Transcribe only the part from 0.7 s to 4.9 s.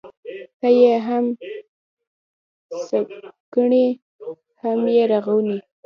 يې هم سکڼې، هم